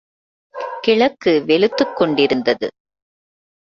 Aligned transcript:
கிழக்கு 0.81 1.43
வெளுத்துக் 1.45 1.95
கொண்டிருந்தது. 1.95 2.69